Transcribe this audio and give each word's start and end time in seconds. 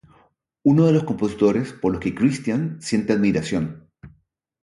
Uno 0.63 0.87
de 0.87 0.93
los 0.93 1.03
compositores 1.03 1.73
por 1.73 1.91
los 1.91 2.01
que 2.01 2.15
Christian 2.15 2.81
siente 2.81 3.13
admiración. 3.13 3.87